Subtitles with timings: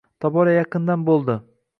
[0.23, 1.37] Tobora yaqindan bo‘ldi.